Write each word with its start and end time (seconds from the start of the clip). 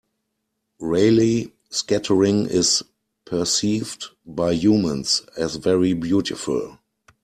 Raleigh 0.79 1.53
scattering 1.69 2.47
is 2.47 2.81
perceived 3.23 4.05
by 4.25 4.51
humans 4.55 5.21
as 5.37 5.57
very 5.57 5.93
beautiful. 5.93 6.79